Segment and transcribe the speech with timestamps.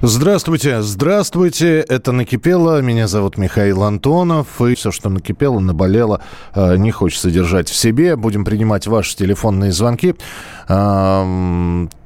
[0.00, 6.20] Здравствуйте, здравствуйте, это «Накипело», меня зовут Михаил Антонов, и все, что накипело, наболело,
[6.54, 8.14] э, не хочется держать в себе.
[8.14, 10.14] Будем принимать ваши телефонные звонки.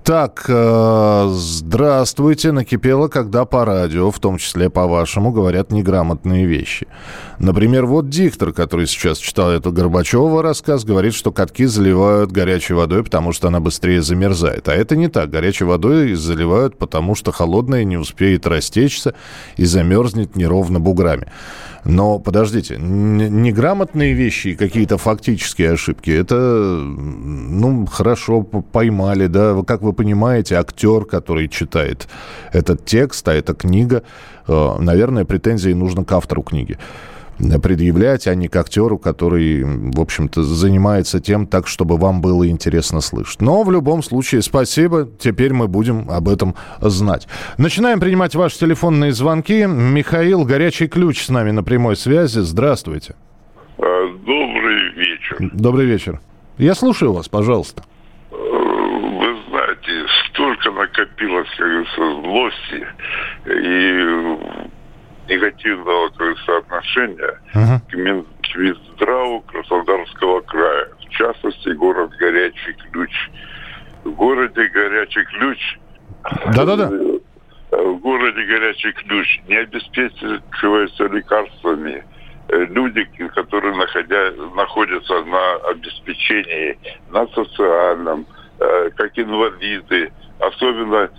[0.05, 6.89] Так, э, здравствуйте, накипело, когда по радио, в том числе по-вашему, говорят неграмотные вещи.
[7.39, 13.05] Например, вот диктор, который сейчас читал эту Горбачева рассказ, говорит, что катки заливают горячей водой,
[13.05, 14.69] потому что она быстрее замерзает.
[14.69, 15.31] А это не так.
[15.31, 19.15] Горячей водой заливают, потому что холодная не успеет растечься
[19.57, 21.29] и замерзнет неровно буграми.
[21.85, 29.92] Но подождите, неграмотные вещи и какие-то фактические ошибки, это, ну, хорошо поймали, да, как вы
[29.93, 32.09] понимаете, актер, который читает
[32.53, 34.03] этот текст, а это книга,
[34.47, 36.79] э, наверное, претензии нужно к автору книги
[37.63, 43.01] предъявлять, а не к актеру, который, в общем-то, занимается тем так, чтобы вам было интересно
[43.01, 43.41] слышать.
[43.41, 45.09] Но в любом случае, спасибо.
[45.19, 47.27] Теперь мы будем об этом знать.
[47.59, 49.67] Начинаем принимать ваши телефонные звонки.
[49.67, 52.41] Михаил, горячий ключ с нами на прямой связи.
[52.41, 53.15] Здравствуйте.
[53.79, 53.83] А,
[54.25, 55.51] Добрый вечер.
[55.53, 56.21] Добрый вечер.
[56.59, 57.83] Я слушаю вас, пожалуйста.
[60.63, 62.87] Столько накопилось, как говорится, злости
[63.47, 67.81] и негативного, как говорится, отношения Мгм.
[67.91, 70.89] к, Мин- к Минздраву Краснодарского края.
[71.01, 73.31] В частности, город Горячий Ключ.
[74.05, 75.79] В городе Горячий Ключ
[76.55, 76.89] Да-да-да.
[77.71, 82.05] в городе Горячий Ключ не обеспечиваются лекарствами
[82.49, 86.79] э, люди, которые находя, находятся на обеспечении,
[87.11, 88.27] на социальном,
[88.61, 90.13] э, как инвалиды,
[90.47, 91.11] особенно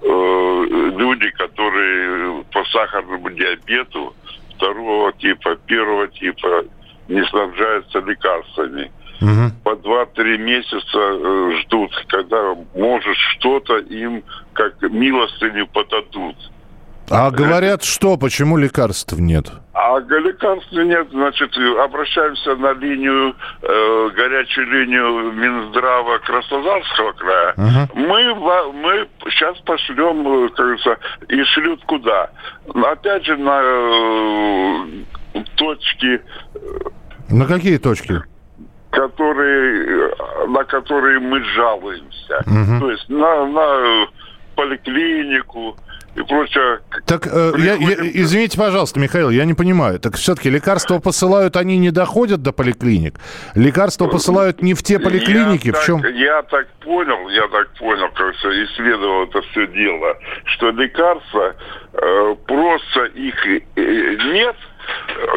[0.00, 0.66] э,
[0.96, 4.14] люди, которые по сахарному диабету
[4.54, 6.64] второго типа, первого типа
[7.08, 9.52] не снабжаются лекарствами Мгм.
[9.62, 16.36] по 2-3 месяца э, ждут, когда, может, что-то им как милостыню подадут.
[17.10, 18.16] А говорят, что?
[18.16, 19.46] Почему лекарств нет?
[19.74, 21.50] А лекарств нет, значит,
[21.84, 27.54] обращаемся на линию, э, горячую линию Минздрава Краснодарского края.
[27.56, 27.88] Мгм.
[27.94, 28.34] Мы,
[28.72, 30.98] мы сейчас пошлем, э, как говорится,
[31.28, 32.30] и шлют куда?
[32.74, 36.22] Опять же, на э, точки
[37.28, 38.22] На какие точки?
[38.92, 42.42] которые, э, на которые мы жалуемся.
[42.46, 42.80] Мгм.
[42.80, 44.06] То есть на, на
[44.54, 45.76] поликлинику
[46.14, 46.80] и прочее.
[47.06, 49.98] Так, э, я- я- извините, пожалуйста, Михаил, я не понимаю.
[49.98, 53.14] Так все-таки лекарства посылают, они не доходят до поликлиник?
[53.54, 55.68] Лекарства посылают не в те поликлиники?
[55.68, 56.02] Я В чем?
[56.02, 61.54] Так, я так понял, я так понял, как все исследовал это все дело, что лекарства
[61.94, 64.56] э, просто их э, нет,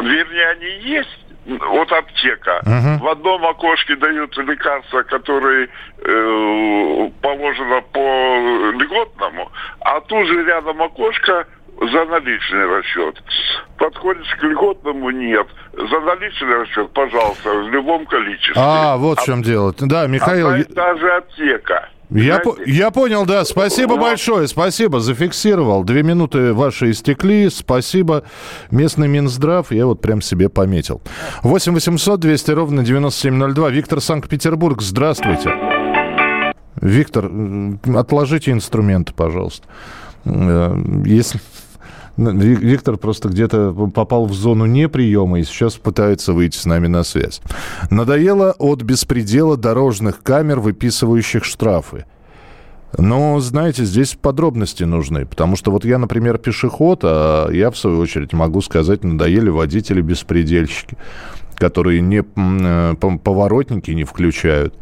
[0.02, 1.25] вернее, они есть.
[1.46, 2.60] Вот аптека.
[2.64, 2.98] Мгм.
[2.98, 5.68] В одном окошке дают лекарства, которые
[5.98, 11.46] э, положено по льготному, а тут же рядом окошко
[11.80, 13.22] за наличный расчет.
[13.78, 15.46] Подходишь к льготному, нет.
[15.74, 18.54] За наличный расчет, пожалуйста, в любом количестве.
[18.56, 19.74] А, вот в чем дело.
[19.78, 21.88] Да, Михаил, Одна я- и та же аптека.
[22.10, 23.44] Я, по- я понял, да.
[23.44, 24.00] Спасибо Вот.
[24.00, 25.84] большое, спасибо, зафиксировал.
[25.84, 28.22] Две минуты ваши истекли, спасибо.
[28.70, 31.00] Местный Минздрав, я вот прям себе пометил.
[31.42, 33.70] 8 800 200 ровно 9702.
[33.70, 35.52] Виктор Санкт-Петербург, здравствуйте.
[36.80, 37.30] Виктор,
[37.96, 39.66] отложите инструменты, пожалуйста.
[40.24, 40.74] Э,
[41.04, 41.40] Если...
[42.16, 47.04] Ви- Виктор просто где-то попал в зону неприема и сейчас пытается выйти с нами на
[47.04, 47.40] связь.
[47.90, 52.06] Надоело от беспредела дорожных камер, выписывающих штрафы.
[52.98, 57.98] Но, знаете, здесь подробности нужны, потому что вот я, например, пешеход, а я, в свою
[57.98, 60.96] очередь, могу сказать, надоели водители-беспредельщики,
[61.56, 64.74] которые не э, поворотники не включают.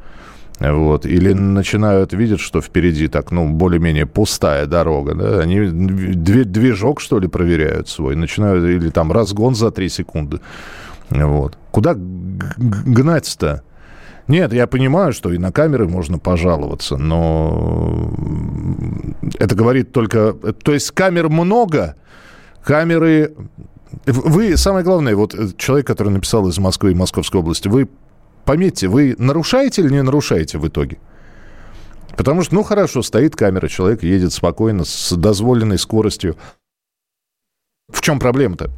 [0.61, 1.05] Вот.
[1.05, 5.15] Или начинают видеть, что впереди так, ну, более-менее пустая дорога.
[5.15, 5.41] Да?
[5.41, 8.15] Они движок, что ли, проверяют свой.
[8.17, 10.41] Начинают, или там разгон за 3 секунды.
[11.11, 11.59] Вот.
[11.71, 13.63] Куда гнать-то?
[14.27, 18.11] Нет, я понимаю, что и на камеры можно пожаловаться, но
[19.39, 20.33] это говорит только...
[20.33, 21.95] То есть камер много,
[22.65, 23.35] камеры...
[24.07, 27.87] Вы, самое главное, вот человек, который написал из Москвы и Московской области, вы
[28.45, 30.99] пометьте, вы нарушаете или не нарушаете в итоге?
[32.17, 36.37] Потому что, ну хорошо, стоит камера, человек едет спокойно с дозволенной скоростью.
[37.93, 38.71] В чем проблема-то?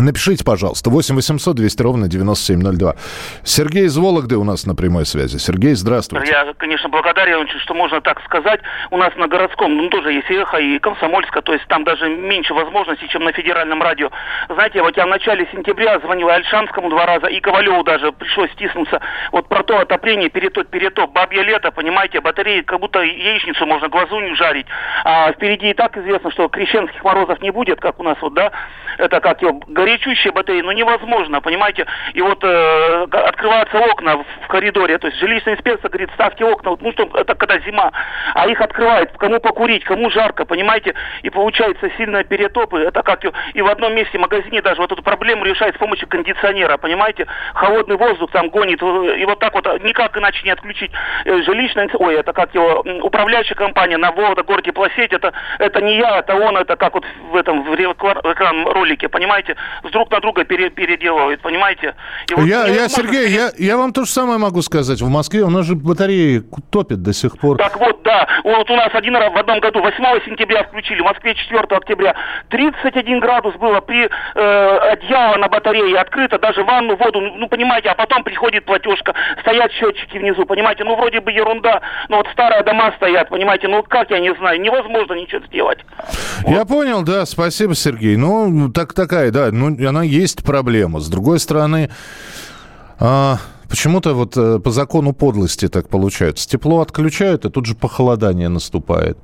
[0.00, 2.94] Напишите, пожалуйста, 8 800 200 ровно 9702.
[3.42, 5.38] Сергей из Вологды у нас на прямой связи.
[5.38, 6.30] Сергей, здравствуйте.
[6.30, 8.60] Я, конечно, благодарен, что можно так сказать.
[8.92, 12.54] У нас на городском, ну, тоже есть эхо и комсомольска, то есть там даже меньше
[12.54, 14.10] возможностей, чем на федеральном радио.
[14.48, 19.00] Знаете, вот я в начале сентября звонил Альшанскому два раза, и Ковалеву даже пришлось стиснуться.
[19.32, 24.36] Вот про то отопление, перетоп, перетоп, бабье лето, понимаете, батареи, как будто яичницу можно глазунью
[24.36, 24.66] жарить.
[25.04, 28.52] А впереди и так известно, что крещенских морозов не будет, как у нас вот, да,
[28.98, 31.86] это как его, горячущие батареи, ну невозможно, понимаете.
[32.12, 36.92] И вот э, открываются окна в, коридоре, то есть жилищная инспекция говорит, ставьте окна, ну
[36.92, 37.92] что, это когда зима,
[38.34, 40.94] а их открывают, кому покурить, кому жарко, понимаете.
[41.22, 45.02] И получается сильные перетопы, это как и в одном месте в магазине даже вот эту
[45.02, 47.26] проблему решает с помощью кондиционера, понимаете.
[47.54, 50.90] Холодный воздух там гонит, и вот так вот никак иначе не отключить
[51.24, 55.98] э, жилищная, ой, это как его, управляющая компания на Вологда, городе Плосеть, это, это не
[55.98, 59.56] я, это он, это как вот в этом в рекламном ролике, понимаете
[59.92, 61.94] друг на друга пере, переделывают, понимаете?
[62.30, 65.00] И вот я, я Сергей, я, я вам то же самое могу сказать.
[65.00, 67.58] В Москве у нас же батареи топят до сих пор.
[67.58, 68.26] Так вот, да.
[68.44, 72.14] Вот у нас один раз в одном году, 8 сентября включили, в Москве 4 октября.
[72.50, 77.94] 31 градус было при э, одеяло на батарее открыто, даже ванну, воду, ну, понимаете, а
[77.94, 82.92] потом приходит платежка, стоят счетчики внизу, понимаете, ну, вроде бы ерунда, но вот старые дома
[82.96, 85.78] стоят, понимаете, ну, как, я не знаю, невозможно ничего сделать.
[86.46, 86.68] Я вот.
[86.68, 88.16] понял, да, спасибо, Сергей.
[88.16, 91.00] Ну, так такая, да, ну, она есть проблема.
[91.00, 91.90] С другой стороны,
[92.98, 93.38] а,
[93.68, 96.48] почему-то вот а, по закону подлости так получается.
[96.48, 99.18] Тепло отключают, и тут же похолодание наступает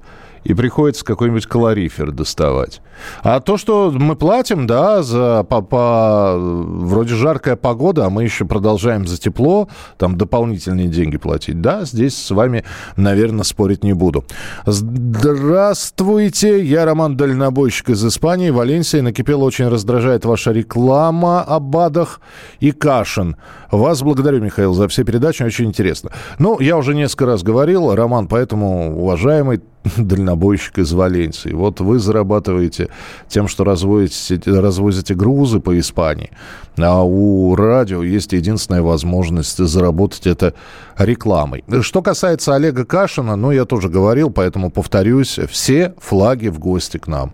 [0.44, 2.80] и приходится какой-нибудь калорифер доставать.
[3.22, 8.44] А то, что мы платим, да, за по, по, вроде жаркая погода, а мы еще
[8.44, 9.68] продолжаем за тепло,
[9.98, 12.64] там дополнительные деньги платить, да, здесь с вами,
[12.96, 14.24] наверное, спорить не буду.
[14.66, 18.50] Здравствуйте, я Роман Дальнобойщик из Испании.
[18.50, 22.20] Валенсия накипела, очень раздражает ваша реклама о БАДах
[22.60, 23.36] и Кашин.
[23.78, 26.10] Вас благодарю, Михаил, за все передачи, очень интересно.
[26.38, 29.60] Ну, я уже несколько раз говорил, Роман, поэтому, уважаемый
[29.96, 31.52] дальнобойщик из Валенсии.
[31.52, 32.88] Вот вы зарабатываете
[33.28, 36.30] тем, что развозите, развозите грузы по Испании,
[36.78, 40.54] а у радио есть единственная возможность заработать это
[40.96, 41.64] рекламой.
[41.80, 47.06] Что касается Олега Кашина, ну, я тоже говорил, поэтому повторюсь, все флаги в гости к
[47.06, 47.32] нам.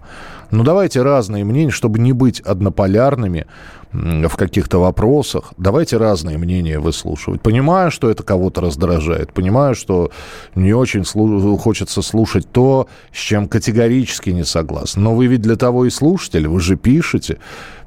[0.50, 3.46] Ну, давайте разные мнения, чтобы не быть однополярными
[3.92, 5.52] в каких-то вопросах.
[5.56, 7.40] Давайте разные мнения выслушивать.
[7.40, 9.32] Понимаю, что это кого-то раздражает.
[9.32, 10.10] Понимаю, что
[10.54, 15.02] не очень слу- хочется слушать то, с чем категорически не согласен.
[15.02, 17.38] Но вы ведь для того и слушатель, вы же пишете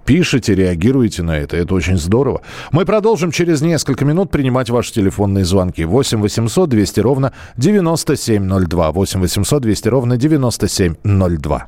[0.06, 1.56] пишите, реагируете на это.
[1.56, 2.42] Это очень здорово.
[2.72, 5.86] Мы продолжим через несколько минут принимать ваши телефонные звонки.
[5.86, 8.92] 8 800 200 ровно 9702.
[8.92, 11.68] 8 800 200 ровно 9702.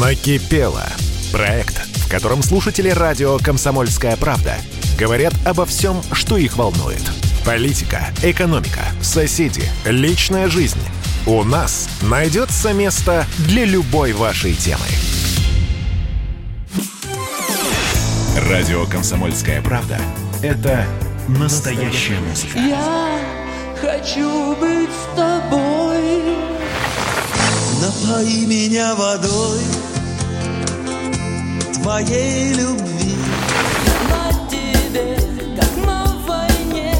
[0.00, 0.86] Накипело.
[1.32, 4.56] Проект, в котором слушатели радио «Комсомольская правда»
[4.98, 7.02] говорят обо всем, что их волнует.
[7.44, 10.80] Политика, экономика, соседи, личная жизнь.
[11.26, 14.86] У нас найдется место для любой вашей темы.
[18.48, 19.98] Радио «Комсомольская правда»—
[20.42, 20.86] это
[21.28, 22.58] настоящая музыка.
[22.58, 23.18] Я
[23.80, 26.49] хочу быть с тобой.
[27.80, 29.60] Напои меня водой
[31.82, 33.16] твоей любви.
[34.10, 35.16] На тебе,
[35.58, 36.94] как на войне,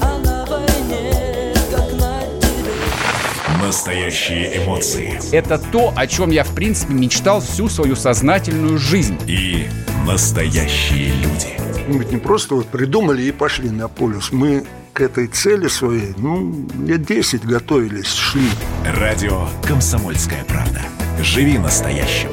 [0.00, 3.62] а на войне, как на тебе.
[3.62, 5.20] Настоящие эмоции.
[5.30, 9.18] Это то, о чем я, в принципе, мечтал всю свою сознательную жизнь.
[9.26, 9.68] И
[10.06, 11.48] настоящие люди.
[11.86, 14.32] Мы ведь не просто вот придумали и пошли на полюс.
[14.32, 14.64] Мы
[14.94, 18.48] к этой цели своей, ну, лет 10 готовились, шли.
[18.84, 20.82] Радио «Комсомольская правда».
[21.20, 22.30] Живи настоящим.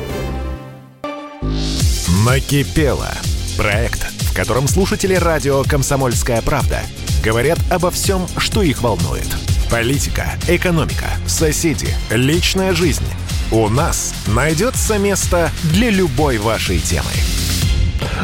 [2.24, 3.10] Накипело.
[3.58, 6.82] Проект, в котором слушатели радио «Комсомольская правда»
[7.24, 9.28] говорят обо всем, что их волнует.
[9.72, 13.06] Политика, экономика, соседи, личная жизнь.
[13.52, 17.10] У нас найдется место для любой вашей темы.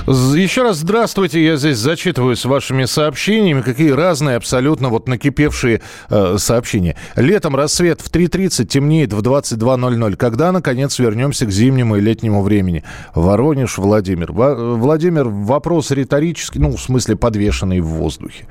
[0.06, 1.44] Еще раз здравствуйте.
[1.44, 3.62] Я здесь зачитываю с вашими сообщениями.
[3.62, 6.96] Какие разные абсолютно вот накипевшие э, сообщения.
[7.16, 10.16] Летом рассвет в 3.30, темнеет в 22.00.
[10.16, 12.84] Когда, наконец, вернемся к зимнему и летнему времени?
[13.16, 14.32] Воронеж, Владимир.
[14.32, 18.48] Во- Владимир, вопрос риторический, ну, в смысле, подвешенный в воздухе.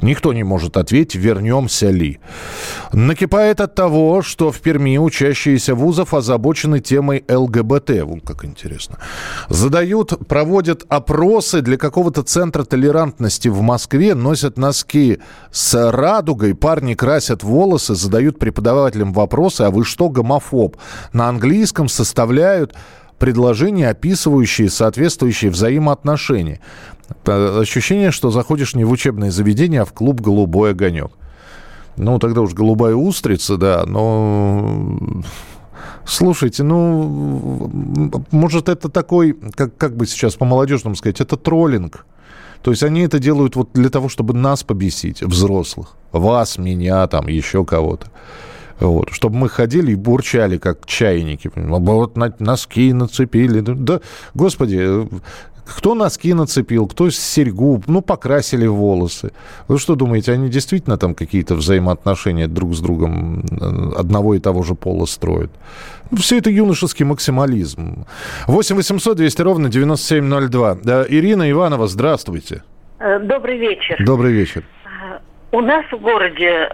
[0.00, 2.18] Никто не может ответить, вернемся ли.
[2.92, 8.02] Накипает от того, что в Перми учащиеся вузов озабочены темой ЛГБТ.
[8.04, 8.98] Вон как интересно.
[9.48, 15.18] Задают, проводят опросы для какого-то центра толерантности в Москве, носят носки
[15.50, 20.76] с радугой, парни красят волосы, задают преподавателям вопросы, а вы что, гомофоб?
[21.12, 22.74] На английском составляют
[23.18, 26.60] предложения, описывающие соответствующие взаимоотношения.
[27.24, 31.12] Ощущение, что заходишь не в учебное заведение, а в клуб «Голубой огонек».
[31.96, 35.22] Ну, тогда уж голубая устрица, да, но...
[36.06, 37.70] Слушайте, ну,
[38.30, 42.04] может, это такой, как, как бы сейчас по-молодежному сказать, это троллинг.
[42.62, 45.96] То есть они это делают вот для того, чтобы нас побесить, взрослых.
[46.12, 48.06] Вас, меня, там, еще кого-то.
[48.80, 51.50] Вот, чтобы мы ходили и бурчали, как чайники.
[51.54, 53.60] Вот носки нацепили.
[53.60, 54.00] Да,
[54.34, 55.08] господи,
[55.64, 59.32] кто носки нацепил, кто серьгу, ну, покрасили волосы.
[59.68, 64.62] Вы что думаете, они действительно там какие-то взаимоотношения друг с другом э, одного и того
[64.62, 65.50] же пола строят?
[66.10, 68.04] Ну, Все это юношеский максимализм.
[68.46, 70.78] 8 800 200 ровно 9702.
[70.82, 72.62] Да, Ирина Иванова, здравствуйте.
[72.98, 73.96] Э, Добрый вечер.
[74.04, 74.64] Добрый вечер.
[75.52, 76.68] У нас в городе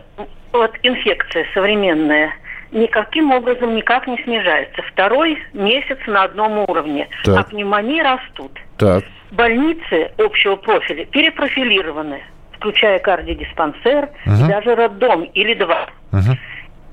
[0.52, 2.32] вот инфекция современная
[2.73, 4.82] никаким образом никак не снижается.
[4.92, 7.38] Второй месяц на одном уровне, Так.
[7.38, 8.52] а пневмонии растут.
[8.80, 9.04] Так.
[9.30, 12.22] Больницы общего профиля перепрофилированы,
[12.52, 14.44] включая кардиодиспансер Мгм.
[14.44, 15.87] и даже роддом или два.
[16.10, 16.38] Мгм.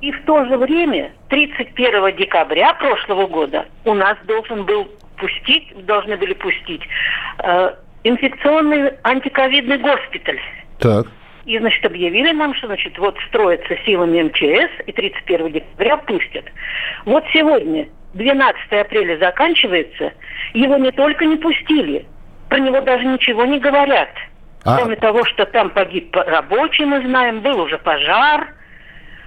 [0.01, 6.17] И в то же время 31 декабря прошлого года у нас должен был пустить, должны
[6.17, 6.81] были пустить
[7.39, 10.39] э, инфекционный антиковидный госпиталь.
[10.79, 11.07] Так.
[11.45, 16.45] И, значит, объявили нам, что, значит, вот строится силами МЧС, и 31 декабря пустят.
[17.05, 17.87] Вот сегодня,
[18.17, 20.11] 12 апреля заканчивается,
[20.53, 22.05] его не только не пустили,
[22.49, 24.09] про него даже ничего не говорят.
[24.63, 28.53] А- Кроме того, что там погиб по- рабочий, мы знаем, был уже пожар.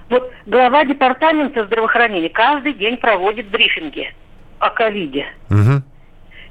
[0.08, 4.12] Вот глава департамента здравоохранения каждый день проводит брифинги
[4.58, 5.26] о ковиде.
[5.48, 5.84] Мгм.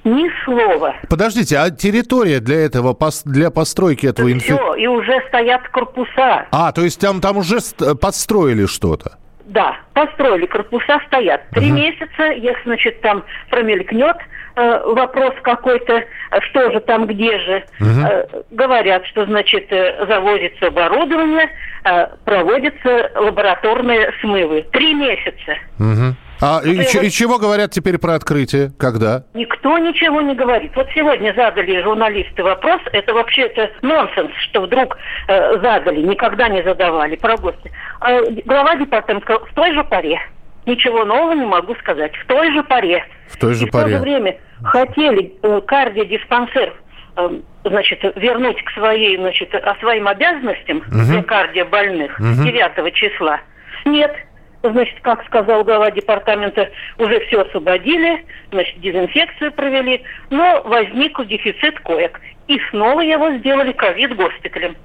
[0.06, 0.96] Ни слова.
[1.10, 4.56] Подождите, а территория для этого, для постройки этого инфекции...
[4.56, 6.48] Все, и уже стоят корпуса.
[6.52, 9.18] А, то есть там, там уже ст- подстроили что-то?
[9.50, 11.42] Да, построили, корпуса стоят.
[11.50, 14.16] Три месяца, если, значит, там промелькнет
[14.56, 16.04] э, вопрос какой-то,
[16.42, 21.50] что же там, где же, э, говорят, что, значит, э, завозится оборудование,
[21.84, 24.68] э, проводятся лабораторные смывы.
[24.72, 25.58] Три месяца.
[25.80, 26.16] Мгм.
[26.42, 28.72] А и, вот- и чего говорят теперь про открытие?
[28.80, 29.24] Когда?
[29.34, 30.72] Никто ничего не говорит.
[30.76, 36.64] Вот сегодня задали журналисты вопрос, это вообще это нонсенс, что вдруг э, задали, никогда не
[36.64, 37.72] задавали про гости.
[38.00, 40.20] А глава департамента сказал, в той же паре.
[40.66, 42.16] Ничего нового не могу сказать.
[42.16, 43.04] В той же паре.
[43.28, 43.92] В той же И в то паре.
[43.96, 46.74] же время хотели э, кардиодиспансер
[47.18, 47.30] э,
[47.66, 53.40] значит, вернуть к своей, значит, а своим обязанностям для кардиобольных 9 числа.
[53.86, 54.16] Нет.
[54.62, 62.20] Значит, как сказал глава департамента, уже все освободили, значит, дезинфекцию провели, но возник дефицит коек.
[62.50, 64.76] И снова его сделали ковид-госпиталем.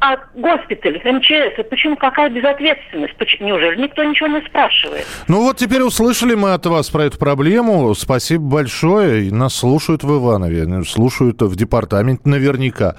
[0.00, 3.16] А госпиталь, МЧС, это почему какая безответственность?
[3.16, 5.06] Почему, неужели никто ничего не спрашивает?
[5.26, 7.94] Ну вот теперь услышали мы от вас про эту проблему.
[7.94, 9.32] Спасибо большое.
[9.32, 12.96] Нас слушают в Иванове, ну, слушают в департаменте наверняка.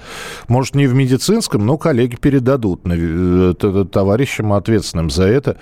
[0.48, 3.54] Может, не в медицинском, но коллеги передадут э,
[3.92, 5.58] товарищам ответственным за это.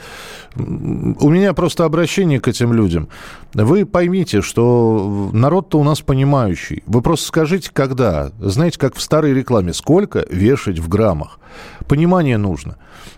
[0.57, 3.11] У меня просто обращение к этим людям.
[3.53, 6.83] Вы поймите, что народ-то у нас понимающий.
[6.87, 8.31] Вы просто скажите, когда.
[8.55, 11.39] Знаете, как в старой рекламе, сколько вешать в граммах.
[11.87, 12.77] Понимание нужно.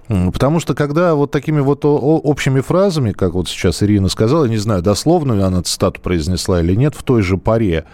[0.09, 4.83] Потому что когда вот такими вот общими фразами, как вот сейчас Ирина сказала, не знаю,
[4.83, 7.85] дословную она цитату произнесла или нет, в той же паре,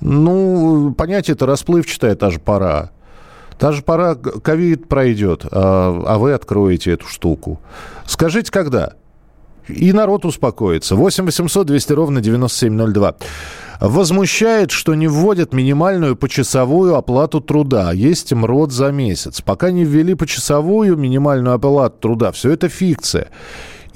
[0.00, 2.90] ну, понятие это расплывчатая та же пора.
[3.58, 7.60] Та же пора, ковид пройдет, а, а вы откроете эту штуку.
[8.04, 8.92] Скажите, когда?
[9.68, 10.94] И народ успокоится.
[10.94, 13.16] 8 800 200 ровно 9702.
[13.80, 17.92] Возмущает, что не вводят минимальную почасовую оплату труда.
[17.92, 19.40] Есть МРОД за месяц.
[19.40, 23.28] Пока не ввели почасовую минимальную оплату труда, все это фикция.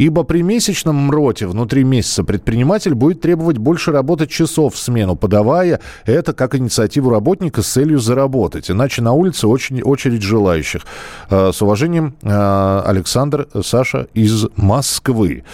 [0.01, 5.81] Ибо при месячном МРОТе внутри месяца предприниматель будет требовать больше работать часов в смену, подавая
[6.07, 8.71] это как инициативу работника с целью заработать.
[8.71, 10.87] Иначе на улице очень, очередь желающих.
[11.29, 15.45] Э, С уважением, э, Александр, Саша из Москвы.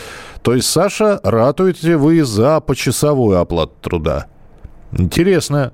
[0.46, 4.26] То есть, Саша, ратуете вы за почасовую оплату труда.
[4.92, 5.72] Интересно.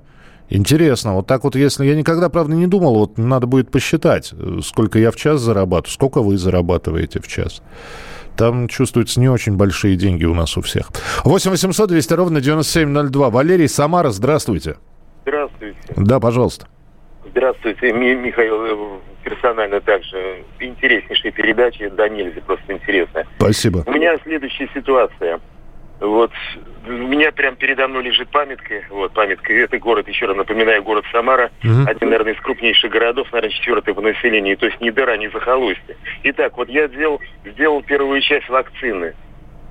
[0.49, 1.13] Интересно.
[1.13, 1.85] Вот так вот, если...
[1.85, 5.93] Я никогда, правда, не думал, вот надо будет посчитать, э, сколько я в час зарабатываю,
[5.93, 7.61] сколько вы зарабатываете в час.
[8.35, 10.89] Там чувствуются не очень большие деньги у нас у всех.
[11.23, 13.29] 8 800 200 ровно 9702.
[13.29, 14.77] Валерий Самара, здравствуйте.
[15.21, 15.77] Здравствуйте.
[15.97, 16.65] Да, пожалуйста.
[17.29, 18.99] Здравствуйте, Ми- Михаил.
[19.23, 23.23] Персонально также интереснейшая передача, да нельзя, просто интересно.
[23.37, 23.83] Спасибо.
[23.85, 25.39] У меня следующая ситуация.
[25.99, 26.31] Вот
[26.85, 28.81] у меня прям передо мной лежит памятка.
[28.89, 29.53] Вот памятка.
[29.53, 31.49] Это город, еще раз напоминаю, город Самара.
[31.63, 31.87] Мгм.
[31.87, 34.57] Один, наверное, из крупнейших городов, наверное, четвертый по населению.
[34.57, 35.95] То есть ни дыра, ни захолустье.
[36.23, 39.13] Итак, вот я сделал, сделал первую часть вакцины.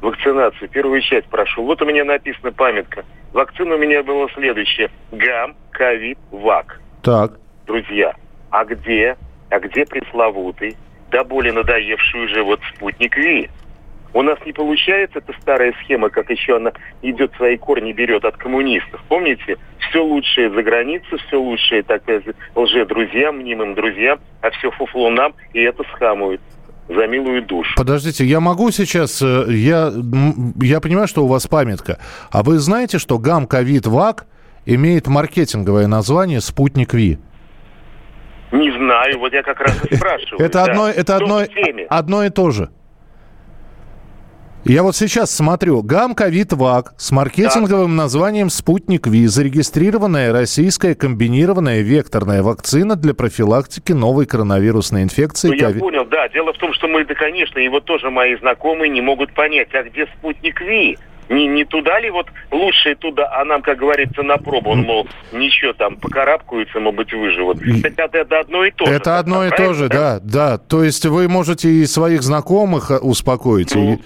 [0.01, 0.69] Вакцинацию.
[0.71, 1.65] Первую часть прошел.
[1.65, 3.05] Вот у меня написана памятка.
[3.33, 4.91] Вакцина у меня была следующая.
[5.11, 6.81] ГАМ, ковид, ВАК.
[7.03, 7.33] Так.
[7.67, 8.15] Друзья,
[8.51, 9.17] а где,
[9.53, 10.77] а где пресловутый,
[11.11, 13.51] да более надоевший уже вот спутник Ви?
[14.15, 18.37] У нас не получается эта старая схема, как еще она идет свои корни, берет от
[18.37, 19.01] коммунистов.
[19.09, 25.09] Помните, все лучшее за границей, все лучшее так сказать, лже-друзьям, мнимым друзьям, а все фуфло
[25.11, 26.41] нам, и это схамует
[26.89, 27.75] за милую душу.
[27.77, 29.23] Подождите, я могу сейчас...
[29.23, 29.91] э, Я,
[30.61, 31.99] я понимаю, что у вас памятка.
[32.31, 34.27] А вы знаете, что ГАМ ковид ВАК
[34.67, 37.19] имеет маркетинговое название «Спутник Ви»?
[38.53, 40.45] Не знаю, вот я как раз и спрашиваю.
[40.45, 40.65] Это да.
[40.65, 41.41] одно, это Кто одно,
[41.89, 42.71] одно и то же.
[44.65, 45.83] Я вот сейчас смотрю.
[45.83, 49.27] ГАМ ковид ВАК с маркетинговым названием «Спутник Ви».
[49.27, 56.29] Зарегистрированная российская комбинированная векторная вакцина для профилактики новой коронавирусной инфекции Ну, я понял, да.
[56.29, 59.83] Дело в том, что мы, да, конечно, вот тоже мои знакомые не могут понять, а
[59.83, 60.97] где спутник Ви?
[61.33, 65.09] Не, не туда ли вот лучшее туда, а нам, как говорится, на пробу, он, мол,
[65.33, 67.59] ничего там, покарабкаются, может быть, выживут.
[67.63, 68.93] Это, это- одно и то же.
[68.93, 70.59] Это одно и то же, да, да.
[70.59, 73.75] То есть вы можете и своих знакомых э, успокоить.
[73.75, 73.99] Ну,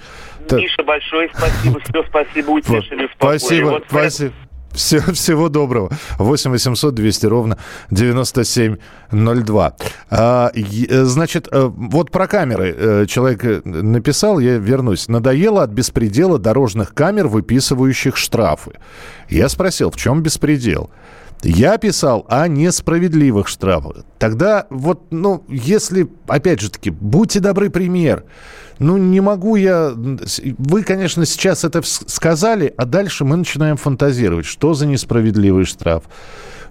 [0.48, 3.38] Та- Миша, большое спасибо, все, спасибо, утешили, успокоили.
[3.38, 4.32] Спасибо, Вот спасибо.
[4.76, 5.90] Все, всего доброго.
[6.18, 7.58] 8 800 200 ровно
[7.90, 9.76] 9702.
[10.10, 15.08] А, э, значит, э, вот про камеры э, человек написал, я вернусь.
[15.08, 18.72] Надоело от беспредела дорожных камер, выписывающих штрафы.
[19.28, 20.90] Я спросил, в чем беспредел?
[21.42, 24.04] Я писал о несправедливых штрафах.
[24.18, 28.24] Тогда вот, ну, если, опять же таки, будьте добры, пример.
[28.78, 29.92] Ну, не могу я...
[29.94, 34.46] Вы, конечно, сейчас это сказали, а дальше мы начинаем фантазировать.
[34.46, 36.04] Что за несправедливый штраф?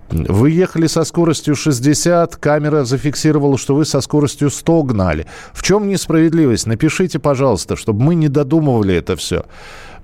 [0.10, 5.26] Вы ехали со скоростью 60, камера зафиксировала, что вы со скоростью 100 гнали.
[5.52, 6.68] В чем несправедливость?
[6.68, 9.46] Напишите, пожалуйста, чтобы мы не додумывали это все.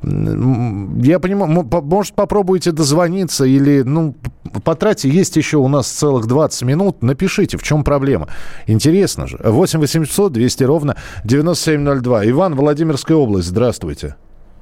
[0.03, 4.15] Я понимаю, может, попробуйте дозвониться или, ну,
[4.63, 8.27] потратьте, есть еще у нас целых 20 минут, напишите, в чем проблема.
[8.65, 9.37] Интересно же.
[9.43, 12.25] 8 800 200 ровно 9702.
[12.29, 14.15] Иван, Владимирская область, здравствуйте.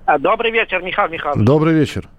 [0.05, 1.45] А, Добрый вечер, Михаил Михайлович.
[1.45, 2.09] Добрый вечер.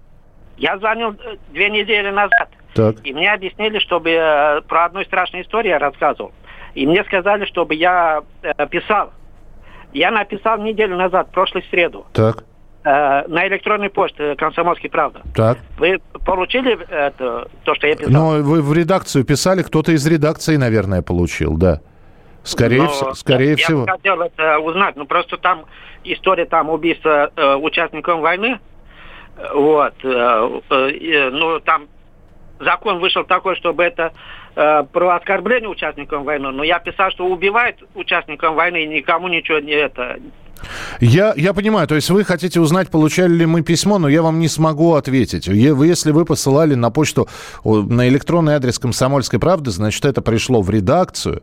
[0.57, 2.95] Я звонил э, две недели назад, Так.
[3.03, 6.31] и мне объяснили, чтобы э, про одну страшную историю я рассказывал.
[6.75, 9.11] И мне сказали, чтобы я э, писал.
[9.93, 12.45] Я написал неделю назад, в прошлую среду, Так,
[12.83, 15.21] э, на электронной почте «Комсомольский правда».
[15.35, 15.57] так.
[15.77, 18.11] Вы получили это, то, что я писал?
[18.11, 21.81] Но вы в редакцию писали, кто-то из редакции, наверное, получил, да.
[22.43, 23.85] Скорее, Но вс- скорее я, всего.
[23.85, 25.65] Я хотел это узнать, ну просто там
[26.03, 28.59] история там убийства э, участников войны,
[29.41, 31.87] Э, вот, э, э, э, ну там
[32.59, 34.13] закон вышел такой, чтобы это
[34.55, 39.59] э, про оскорбление участников войны, но я писал, что убивает участников войны, и никому ничего
[39.59, 40.19] не это.
[40.99, 44.39] Я, я понимаю, то есть вы хотите узнать, получали ли мы письмо, но я вам
[44.39, 45.47] не смогу ответить.
[45.47, 47.27] Если вы посылали на почту,
[47.63, 51.41] на электронный адрес «Комсомольской правды», значит, это пришло в редакцию.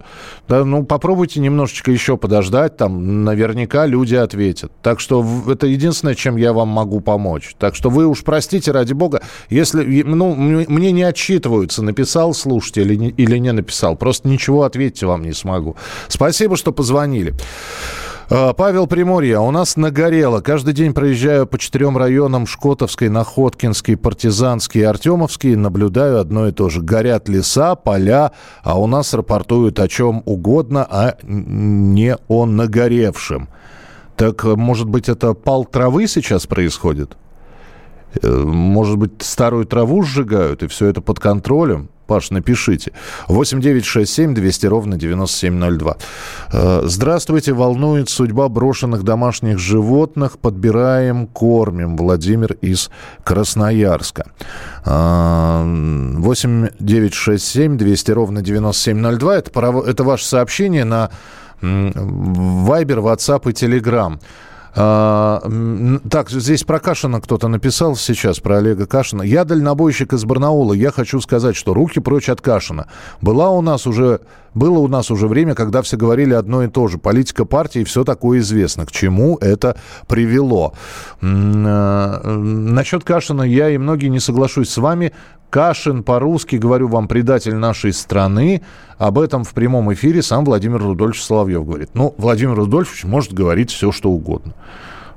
[0.49, 4.73] Да, ну, попробуйте немножечко еще подождать, там наверняка люди ответят.
[4.83, 7.55] Так что это единственное, чем я вам могу помочь.
[7.59, 12.97] Так что вы уж простите, ради бога, если, ну, мне не отчитываются, написал слушатель или
[12.97, 13.97] не, или не написал.
[13.97, 15.77] Просто ничего ответить вам не смогу.
[16.09, 17.35] Спасибо, что позвонили.
[18.31, 20.41] А, Павел Приморье, у нас нагорело.
[20.43, 25.55] Каждый день проезжаю по четырем районам Шкотовской, Находкинский, Партизанский Артемовский.
[25.57, 26.83] Наблюдаю одно и то же.
[26.83, 33.49] Горят леса, поля, а у нас рапортуют о чем угодно, а не о нагоревшем.
[34.17, 37.17] Так, может быть, это пал травы сейчас происходит?
[38.23, 41.89] Э, Может быть, старую траву сжигают, и все это под контролем?
[42.07, 42.93] Паш, напишите.
[43.29, 45.97] 8 9 6 7 200 ровно 9702.
[46.53, 47.53] Э, Здравствуйте.
[47.53, 50.39] Волнует судьба брошенных домашних животных.
[50.39, 51.99] Подбираем, кормим.
[51.99, 52.91] Владимир из
[53.25, 54.25] Красноярска.
[54.87, 55.63] Э,
[56.17, 59.37] 8 9 6 7 200 ровно 9702.
[59.37, 61.11] Это, это ваше сообщение на
[61.61, 64.19] Вайбер, WhatsApp и Telegram.
[64.75, 65.43] А,
[66.11, 69.23] так, здесь про Кашина кто-то написал сейчас, про Олега Кашина.
[69.23, 70.73] Я дальнобойщик из Барнаула.
[70.73, 72.87] Я хочу сказать, что руки прочь от Кашина.
[73.21, 74.21] Была у нас уже,
[74.59, 76.99] было у нас уже время, когда все говорили одно и то же.
[76.99, 78.85] Политика партии, все такое известно.
[78.85, 80.75] К чему это привело?
[81.23, 85.13] М, Насчет Кашина я и многие не соглашусь с вами.
[85.51, 88.63] Кашин по-русски, говорю вам, предатель нашей страны.
[88.99, 91.91] Об этом в прямом эфире сам Владимир Рудольфович Соловьев говорит.
[91.95, 94.53] Ну, Владимир Рудольфович может говорить все, что угодно.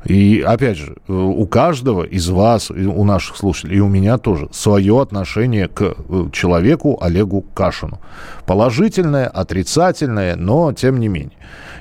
[0.05, 4.49] И опять же, э, у каждого из вас, у наших слушателей, и у меня тоже,
[4.51, 7.99] свое отношение к э, человеку Олегу Кашину.
[8.45, 11.37] Положительное, отрицательное, но тем не менее.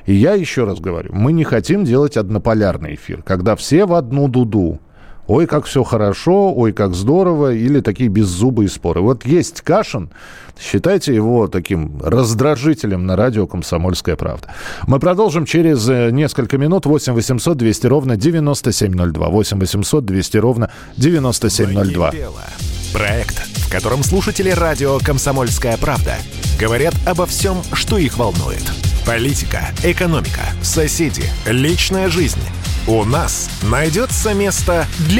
[0.06, 4.28] И я еще раз говорю, мы не хотим делать однополярный эфир, когда все в одну
[4.28, 4.80] дуду.
[5.30, 9.00] Ой, как все хорошо, ой, как здорово, или такие беззубые споры.
[9.00, 10.10] Вот есть Кашин,
[10.60, 14.52] считайте его таким раздражителем на радио «Комсомольская правда».
[14.88, 16.84] Мы продолжим через э, несколько минут.
[16.84, 19.28] 8 800 200 ровно 9702.
[19.28, 22.06] 8 800 200 ровно 9702.
[22.06, 22.42] Накипело.
[22.92, 26.16] Проект, в котором слушатели радио «Комсомольская правда»
[26.58, 28.64] говорят обо всем, что их волнует.
[29.06, 32.40] Политика, экономика, соседи, личная жизнь.
[32.86, 35.19] У нас найдется место для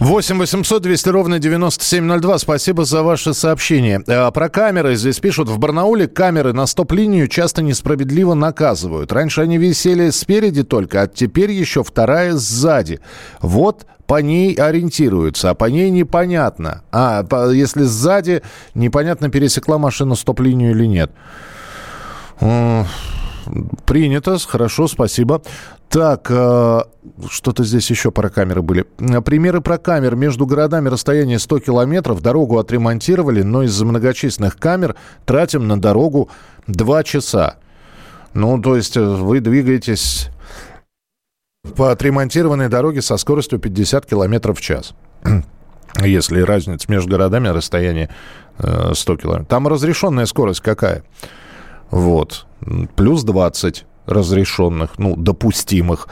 [0.00, 2.38] 8 800 200 ровно 9702.
[2.38, 4.00] Спасибо за ваше сообщение.
[4.06, 5.48] Э, Про камеры здесь пишут.
[5.48, 9.12] В Барнауле камеры на стоп-линию часто несправедливо наказывают.
[9.12, 13.00] Раньше они висели спереди только, а теперь еще вторая сзади.
[13.40, 16.82] Вот по ней ориентируются, а по ней непонятно.
[16.92, 18.42] А если сзади,
[18.74, 21.10] непонятно, пересекла машина стоп-линию или нет.
[23.84, 25.42] Принято, хорошо, спасибо.
[25.88, 26.80] Так, э,
[27.30, 28.84] что-то здесь еще про камеры были.
[28.98, 30.16] Э, Примеры про камер.
[30.16, 32.20] Между городами расстояние 100 километров.
[32.20, 36.28] Дорогу отремонтировали, но из-за многочисленных камер тратим на дорогу
[36.66, 37.56] 2 часа.
[38.34, 40.28] Ну, то есть э, вы двигаетесь
[41.74, 44.92] по отремонтированной дороге со скоростью 50 километров в час.
[46.04, 48.10] Если разница между городами расстояние
[48.58, 49.48] э, 100 километров.
[49.48, 51.02] Там разрешенная скорость какая?
[51.90, 52.46] Вот.
[52.94, 56.08] Плюс 20 разрешенных, ну, допустимых.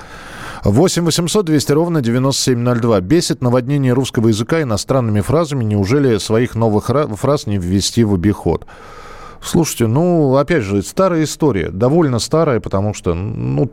[0.64, 3.00] 8 800 200 ровно 9702.
[3.00, 5.64] Бесит наводнение русского языка иностранными фразами.
[5.64, 8.66] Неужели своих новых ра- фраз не ввести в обиход?
[9.42, 13.70] Слушайте, ну, опять же, старая история, довольно старая, потому что, ну,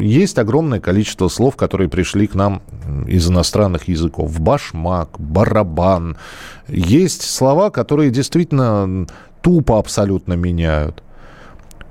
[0.00, 2.60] есть огромное количество слов, которые пришли к нам
[3.06, 4.40] из иностранных языков.
[4.40, 6.16] Башмак, барабан.
[6.66, 9.06] Есть слова, которые действительно
[9.42, 11.04] тупо абсолютно меняют.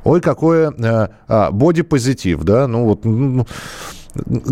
[0.03, 3.45] Ой, какое э, а, бодипозитив, да, ну вот, ну,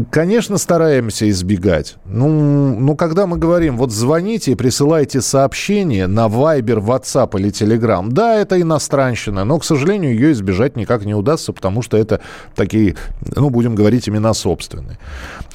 [0.09, 1.97] конечно, стараемся избегать.
[2.05, 8.07] Ну, ну, когда мы говорим, вот звоните и присылайте сообщение на Viber, WhatsApp или Telegram,
[8.09, 12.21] да, это иностранщина, но, к сожалению, ее избежать никак не удастся, потому что это
[12.55, 12.95] такие,
[13.35, 14.97] ну, будем говорить, имена собственные.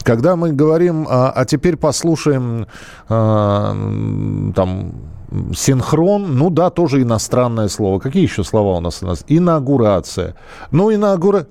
[0.02, 2.66] Когда мы говорим, а, а теперь послушаем
[3.08, 3.72] а,
[4.54, 4.92] там
[5.54, 7.98] синхрон, ну да, тоже иностранное слово.
[7.98, 9.02] Какие еще слова у нас?
[9.02, 10.34] У нас инаугурация.
[10.70, 11.46] Ну, инаугура...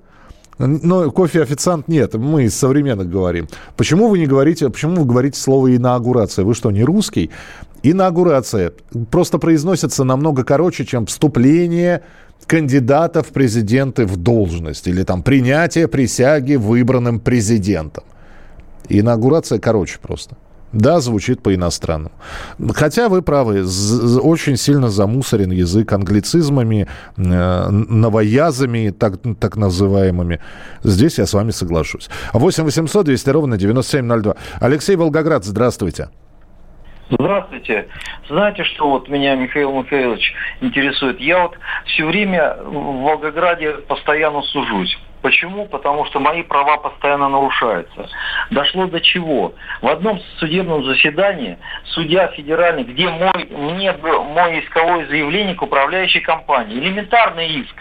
[0.59, 3.47] Но кофе-официант нет, мы из современных говорим.
[3.75, 6.45] Почему вы не говорите, почему вы говорите слово инаугурация?
[6.45, 7.31] Вы что, не русский?
[7.81, 8.71] Инаугурация
[9.09, 12.03] просто произносится намного короче, чем вступление
[12.45, 18.03] кандидата в президенты в должность или там принятие присяги выбранным президентом.
[18.89, 20.37] Инаугурация короче просто.
[20.73, 22.11] Да, звучит по-иностранному.
[22.73, 23.63] Хотя вы правы,
[24.23, 30.39] очень сильно замусорен язык англицизмами, э, новоязами, так, так называемыми.
[30.83, 32.09] Здесь я с вами соглашусь.
[32.33, 34.35] 8 800 200 ровно 9702.
[34.59, 36.09] Алексей Волгоград, здравствуйте.
[37.09, 37.87] Здравствуйте.
[38.27, 41.19] Знаете, что вот меня Михаил Михайлович интересует?
[41.19, 44.97] Я вот все время в Волгограде постоянно сужусь.
[45.23, 45.65] Почему?
[45.67, 48.09] Потому что мои права постоянно нарушаются.
[48.51, 49.53] Дошло до чего?
[49.81, 56.77] В одном судебном заседании судья федеральный, где мой, мне мой исковое заявление к управляющей компании,
[56.77, 57.75] элементарный иск,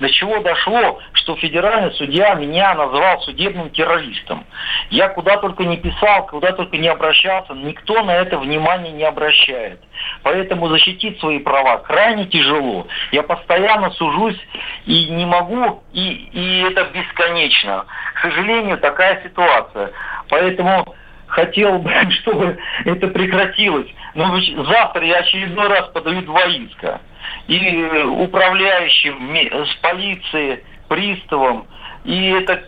[0.00, 4.44] до чего дошло, что федеральный судья меня назвал судебным террористом.
[4.90, 9.80] Я куда только не писал, куда только не обращался, никто на это внимание не обращает.
[10.22, 12.86] Поэтому защитить свои права крайне тяжело.
[13.12, 14.38] Я постоянно сужусь
[14.86, 17.86] и не могу, и, и это бесконечно.
[18.14, 19.92] К сожалению, такая ситуация.
[20.28, 20.94] Поэтому
[21.28, 23.88] хотел бы, чтобы это прекратилось.
[24.14, 27.00] Но завтра я очередной раз подаю два иска.
[27.46, 31.66] И управляющим ме- с полиции, приставам.
[32.04, 32.62] И это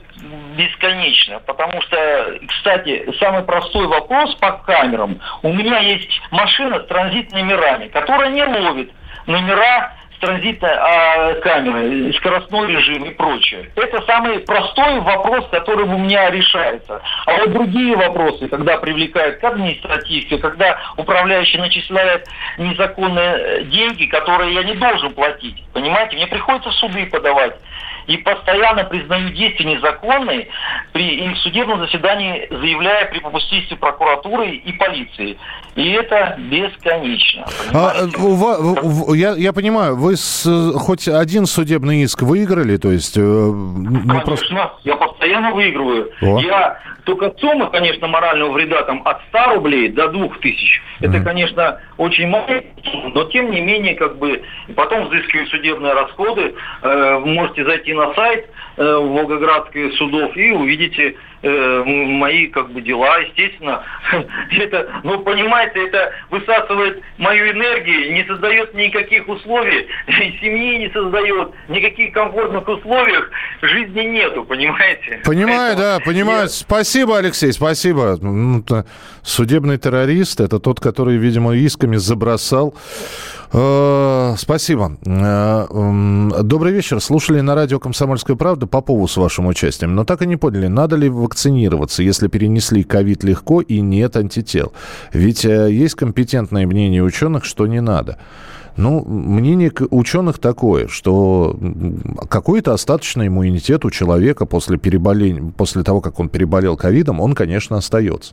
[0.56, 5.18] бесконечно, потому что, кстати, самый простой вопрос по камерам.
[5.42, 8.92] У меня есть машина с транзитными номерами, которая не ловит
[9.26, 13.70] номера транзитной а, камеры, скоростной режим и прочее.
[13.74, 17.00] Это самый простой вопрос, который у меня решается.
[17.26, 22.26] А вот другие вопросы, когда привлекают к административке, когда управляющий начисляет
[22.58, 27.54] незаконные э, деньги, которые я не должен платить, понимаете, мне приходится суды подавать
[28.10, 30.48] и постоянно признаю действия незаконные
[30.92, 35.38] при, и в судебном заседании заявляя при попустительстве прокуратуры и полиции.
[35.76, 37.46] И это бесконечно.
[37.72, 42.22] А, э, у ва- в- в- я, я понимаю, вы с- хоть один судебный иск
[42.22, 43.16] выиграли, то есть...
[43.16, 46.10] э, ну, просто- Конечно, я постоянно выигрываю.
[46.22, 46.40] О.
[46.40, 50.82] Я только сумма, конечно, морального вреда там от 100 рублей до 2000.
[51.00, 52.46] Это, конечно, очень мало,
[53.14, 54.42] но тем не менее, как бы,
[54.76, 56.54] потом взыскиваю судебные расходы.
[56.82, 63.18] Э, можете зайти на сайт э, Волгоградских судов и увидите э, мои как бы дела,
[63.18, 63.82] естественно.
[64.50, 69.86] Это, ну, понимаете, это высасывает мою энергию, не создает никаких условий,
[70.40, 73.30] семьи не создает, никаких комфортных условиях
[73.62, 75.20] жизни нету, понимаете?
[75.24, 76.48] Понимаю, да, понимаю.
[76.48, 78.18] Спасибо, Алексей, спасибо.
[78.20, 78.62] Ну,
[79.22, 82.74] Судебный террорист– это тот, который, видимо, исками забросал.
[83.52, 84.96] Э, Спасибо.
[85.04, 85.66] Э,
[86.42, 87.00] Добрый вечер.
[87.00, 90.96] Слушали на радио «Комсомольская правда» Попову с вашим участием, но так и не поняли, надо
[90.96, 94.72] ли вакцинироваться, если перенесли ковид легко и нет антител.
[95.12, 98.18] Ведь э, есть компетентное мнение ученых, что не надо.
[98.76, 101.58] Ну, мнение ученых такое, что
[102.28, 107.76] какой-то остаточный иммунитет у человека после, переболения, после того, как он переболел ковидом, он, конечно,
[107.76, 108.32] остается.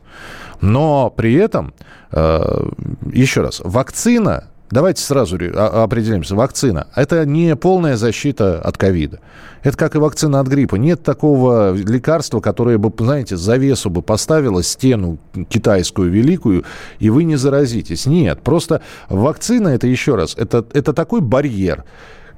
[0.60, 1.74] Но при этом,
[2.12, 9.20] еще раз, вакцина, давайте сразу определимся, вакцина, это не полная защита от ковида.
[9.62, 10.76] Это как и вакцина от гриппа.
[10.76, 16.64] Нет такого лекарства, которое бы, знаете, завесу бы поставило, стену китайскую великую,
[16.98, 18.06] и вы не заразитесь.
[18.06, 21.84] Нет, просто вакцина, это еще раз, это, это такой барьер,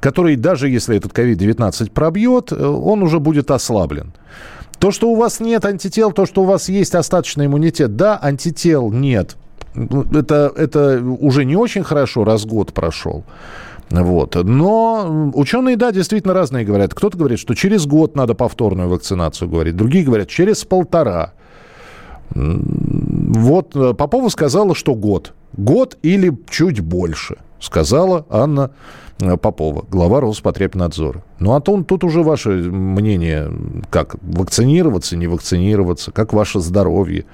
[0.01, 4.13] который даже если этот COVID-19 пробьет, э, он уже будет ослаблен.
[4.79, 8.91] То, что у вас нет антител, то, что у вас есть остаточный иммунитет, да, антител
[8.91, 9.37] нет.
[9.75, 13.25] Это, это уже не очень хорошо, раз год прошел.
[13.91, 14.37] Вот.
[14.37, 16.95] Но ученые, да, действительно разные говорят.
[16.95, 19.77] Кто-то говорит, что через год надо повторную вакцинацию говорить.
[19.77, 21.33] Другие говорят, через полтора.
[22.33, 25.35] Вот э, Попова сказала, что год.
[25.57, 28.71] Год или чуть больше, сказала Анна
[29.21, 31.25] э, Попова, глава Роспотребнадзора.
[31.41, 33.51] Ну, а то, тут уже ваше мнение,
[33.91, 37.25] как вакцинироваться, не вакцинироваться, как ваше здоровье.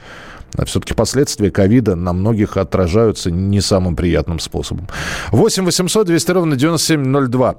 [0.64, 4.86] Все-таки последствия ковида на многих отражаются не самым приятным способом.
[5.30, 7.56] 8 800 200 ровно 9702.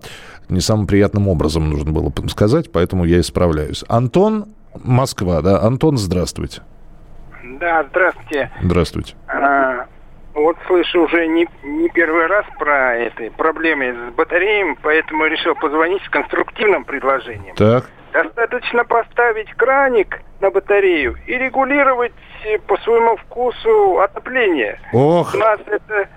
[0.50, 3.84] Не самым приятным образом нужно было сказать, поэтому я исправляюсь.
[3.88, 4.46] Антон,
[4.84, 5.62] Москва, да?
[5.62, 6.62] Антон, здравствуйте.
[7.60, 8.52] Да, здравствуйте.
[8.62, 9.16] Здравствуйте.
[9.28, 9.86] А,
[10.34, 16.04] вот слышу уже не, не первый раз про эти проблемы с батареями, поэтому решил позвонить
[16.04, 17.56] с конструктивным предложением.
[17.56, 17.90] Так.
[18.24, 22.14] Достаточно поставить краник на батарею и регулировать
[22.46, 24.80] э, по своему вкусу отопление.
[24.94, 25.34] Ох.
[25.34, 26.10] У нас это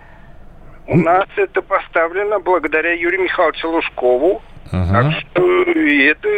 [0.87, 4.43] у нас это поставлено благодаря Юрию Михайловичу Лужкову.
[4.71, 6.29] Так что это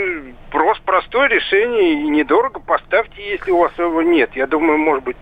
[0.53, 4.31] просто простое решение и недорого поставьте, если у вас его нет.
[4.35, 5.17] Я думаю, может быть,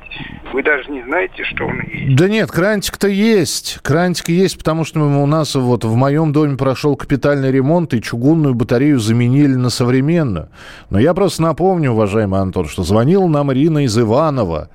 [0.52, 2.16] вы даже не знаете, что он есть.
[2.16, 3.78] Да нет, крантик-то есть.
[3.82, 8.54] Крантик есть, потому что у нас вот в моем доме прошел капитальный ремонт, и чугунную
[8.54, 10.48] батарею заменили на современную.
[10.90, 14.68] Но я просто напомню, уважаемый Антон, что звонила нам Ирина из Иванова,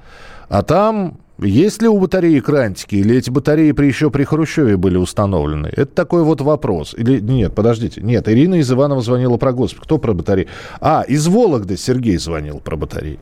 [0.48, 4.98] а там есть ли у батареи крантики, или эти батареи при, еще при Хрущеве были
[4.98, 5.68] установлены?
[5.68, 6.94] Это такой вот вопрос.
[6.98, 8.02] Или нет, подождите.
[8.02, 9.84] Нет, Ирина из Иванова звонила про госпиталь.
[9.84, 10.48] Кто про батареи?
[10.80, 13.20] А, из Вологды Сергей звонил про батареи.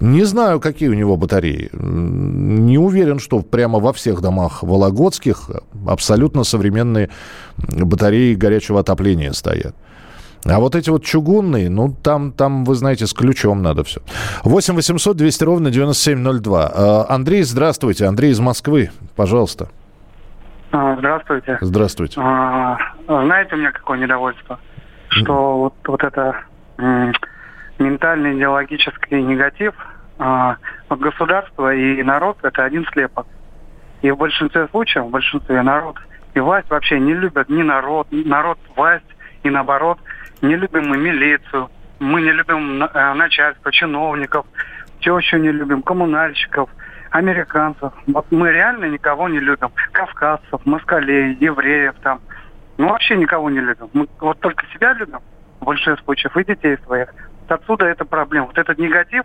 [0.00, 1.70] Не знаю, какие у него батареи.
[1.72, 5.50] Не уверен, что прямо во всех домах вологодских
[5.86, 7.10] абсолютно современные
[7.58, 9.74] батареи горячего отопления стоят.
[10.44, 14.00] А вот эти вот чугунные, ну, там, там, вы знаете, с ключом надо все.
[14.44, 16.72] 8 800 200 ровно 9702.
[16.74, 18.06] Э, Андрей, здравствуйте.
[18.06, 19.68] Андрей из Москвы, пожалуйста.
[20.72, 21.58] А, Здравствуйте.
[21.60, 22.20] Здравствуйте.
[22.20, 24.58] А, Знаете, у меня какое недовольство?
[25.08, 26.36] Что вот, вот это
[27.78, 29.74] ментальный идеологический негатив,
[30.18, 30.56] а,
[30.88, 33.26] вот государство и народ– это один слепок.
[34.02, 35.96] И в большинстве случаев, в большинстве народ
[36.34, 39.04] и власть вообще не любят ни народ, ни народ, власть,
[39.46, 39.98] и наоборот,
[40.42, 44.46] не любим мы милицию, мы не любим э, начальство, чиновников,
[45.00, 46.68] тещу не любим, коммунальщиков,
[47.10, 47.92] американцев.
[48.06, 49.70] Вот мы реально никого не любим.
[49.92, 52.20] Кавказцев, москалей, евреев там.
[52.76, 53.88] Ну, вообще никого не любим.
[53.92, 55.20] Мы вот только себя любим.
[55.60, 57.14] в большинстве случаев, и детей своих.
[57.48, 58.46] Отсюда эта проблема.
[58.46, 59.24] Вот этот негатив,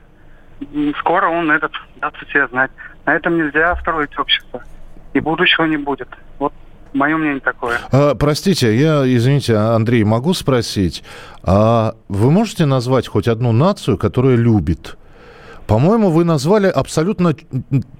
[0.99, 2.71] скоро он этот даст о себе знать.
[3.05, 4.63] На этом нельзя строить общество.
[5.13, 6.07] И будущего не будет.
[6.39, 6.53] Вот
[6.93, 7.79] мое мнение такое.
[7.91, 11.03] А, простите, я, извините, Андрей, могу спросить,
[11.43, 14.97] а вы можете назвать хоть одну нацию, которая любит?
[15.67, 17.33] По-моему, вы назвали абсолютно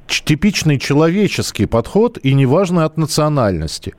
[0.07, 3.93] типичный человеческий подход, и неважно от национальности.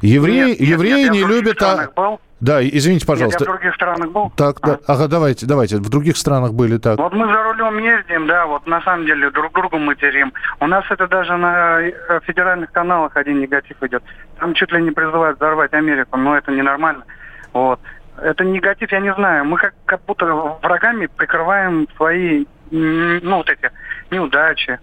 [0.00, 1.62] Евреи, Нет, нет, евреи нет, в не любят...
[1.62, 2.20] а- был.
[2.40, 3.44] Да, извините, Нет, пожалуйста.
[3.44, 4.30] я в других странах был.
[4.36, 4.78] Так, да.
[4.86, 5.76] Ага, давайте, давайте.
[5.76, 6.98] В других странах были так.
[6.98, 10.32] Вот мы за рулем ездим, да, вот на самом деле друг другу материм.
[10.60, 11.92] У нас это даже на э,
[12.24, 14.02] федеральных каналах один негатив идет.
[14.38, 17.04] Там чуть ли не призывают взорвать Америку, но это ненормально.
[17.54, 17.80] Вот.
[18.18, 19.46] Это негатив, я не знаю.
[19.46, 20.26] Мы как, как будто
[20.62, 23.70] врагами прикрываем свои, ну, вот эти
[24.10, 24.78] неудачи.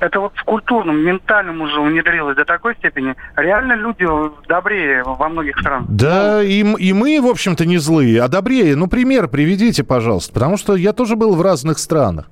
[0.00, 3.14] Это вот в культурном, ментальном уже внедрилось до такой степени.
[3.36, 4.04] Реально люди
[4.48, 5.86] добрее во многих странах.
[5.88, 8.74] Да, и, и мы, в общем-то, не злые, а добрее.
[8.74, 10.32] Ну, пример приведите, пожалуйста.
[10.34, 12.26] Потому что я тоже был в разных странах.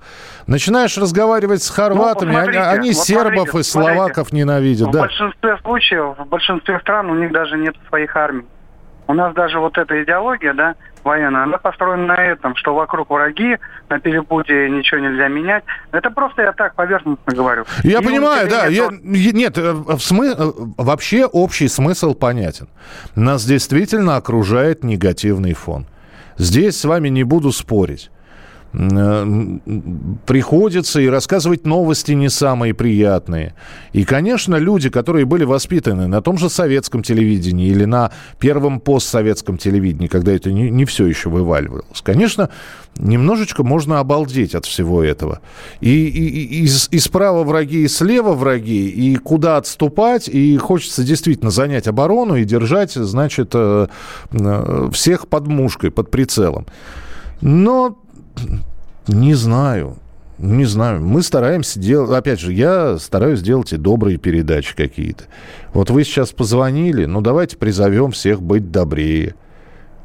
[0.49, 4.37] Начинаешь разговаривать с хорватами, Ну, они, они вот сербов смотрите, и словаков смотрите.
[4.37, 4.89] ненавидят.
[4.89, 5.01] В Да.
[5.01, 8.47] большинстве случаев, в большинстве стран у них даже нет своих армий.
[9.09, 10.75] У нас даже вот эта идеология, да,
[11.07, 13.57] военная, она построена на этом, что вокруг враги,
[13.89, 15.65] на перепутье ничего нельзя менять.
[15.93, 17.65] Это просто я так поверхностно говорю.
[17.83, 18.67] Я И понимаю, да.
[18.67, 22.69] я- е- нет, э, в смы- э, вообще общий смысл понятен.
[23.15, 25.87] Нас действительно окружает негативный фон.
[26.37, 28.11] Здесь с вами не буду спорить.
[30.27, 33.55] Приходится и рассказывать новости не самые приятные.
[33.93, 39.57] И, конечно, люди, которые были воспитаны на том же советском телевидении или на первом постсоветском
[39.57, 42.51] телевидении, когда это не, не все еще вываливалось, конечно,
[42.99, 45.41] немножечко можно обалдеть от всего этого.
[45.81, 51.51] И, и- и- и справа враги, и слева враги, и куда отступать, и хочется действительно
[51.51, 53.87] занять оборону и держать, значит, э,
[54.33, 56.67] э, всех под мушкой, под прицелом.
[57.41, 57.99] Но
[59.07, 59.97] не знаю.
[60.39, 61.01] Не знаю.
[61.01, 62.11] Мы стараемся делать...
[62.11, 65.25] Опять же, я стараюсь делать и добрые передачи какие-то.
[65.73, 69.35] Вот вы сейчас позвонили, ну давайте призовем всех быть добрее.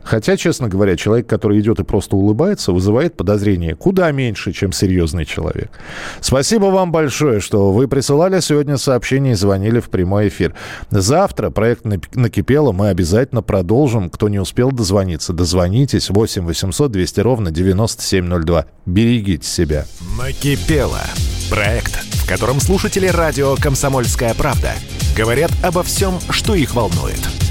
[0.04, 5.26] Хотя, честно говоря, человек, который идет и просто улыбается, вызывает подозрение куда меньше, чем серьезный
[5.26, 5.72] человек.
[6.20, 10.54] Спасибо вам большое, что вы присылали сегодня сообщения и звонили в прямой эфир.
[10.90, 14.10] Завтра проект «Нап- «Накипело» мы обязательно продолжим.
[14.10, 16.10] Кто не успел дозвониться, дозвонитесь.
[16.10, 18.66] 8 800 200 ровно 9702.
[18.86, 19.86] Берегите себя.
[20.18, 21.02] Накипело.
[21.50, 24.74] Проект, в котором слушатели радио «Комсомольская правда»
[25.18, 27.20] говорят обо всем, что их волнует.